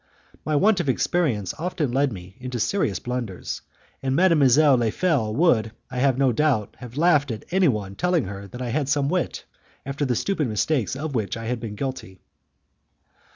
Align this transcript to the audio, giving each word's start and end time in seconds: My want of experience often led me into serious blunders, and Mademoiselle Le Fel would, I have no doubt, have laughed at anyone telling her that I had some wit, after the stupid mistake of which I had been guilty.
My 0.43 0.55
want 0.55 0.79
of 0.79 0.89
experience 0.89 1.53
often 1.59 1.91
led 1.91 2.11
me 2.11 2.35
into 2.39 2.59
serious 2.59 2.97
blunders, 2.97 3.61
and 4.01 4.15
Mademoiselle 4.15 4.75
Le 4.75 4.89
Fel 4.89 5.31
would, 5.35 5.73
I 5.91 5.97
have 5.99 6.17
no 6.17 6.31
doubt, 6.31 6.75
have 6.79 6.97
laughed 6.97 7.29
at 7.29 7.45
anyone 7.51 7.93
telling 7.93 8.23
her 8.23 8.47
that 8.47 8.63
I 8.63 8.69
had 8.69 8.89
some 8.89 9.09
wit, 9.09 9.45
after 9.85 10.03
the 10.03 10.15
stupid 10.15 10.47
mistake 10.47 10.95
of 10.95 11.13
which 11.13 11.37
I 11.37 11.45
had 11.45 11.59
been 11.59 11.75
guilty. 11.75 12.19